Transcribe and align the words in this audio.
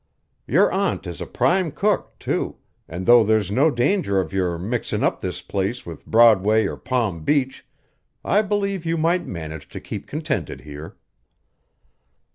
Your 0.47 0.71
aunt 0.71 1.05
is 1.05 1.21
a 1.21 1.27
prime 1.27 1.71
cook, 1.71 2.17
too, 2.17 2.55
an' 2.89 3.03
though 3.03 3.23
there's 3.23 3.51
no 3.51 3.69
danger 3.69 4.19
of 4.19 4.33
your 4.33 4.57
mixin' 4.57 5.03
up 5.03 5.21
this 5.21 5.43
place 5.43 5.85
with 5.85 6.07
Broadway 6.07 6.65
or 6.65 6.75
Palm 6.75 7.23
Beach, 7.23 7.67
I 8.25 8.41
believe 8.41 8.83
you 8.83 8.97
might 8.97 9.27
manage 9.27 9.69
to 9.69 9.79
keep 9.79 10.07
contented 10.07 10.61
here." 10.61 10.95